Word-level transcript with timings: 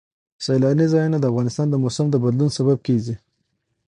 سیلانی 0.45 0.85
ځایونه 0.93 1.17
د 1.19 1.25
افغانستان 1.31 1.67
د 1.69 1.75
موسم 1.83 2.05
د 2.09 2.15
بدلون 2.23 2.49
سبب 2.57 2.77
کېږي. 2.87 3.15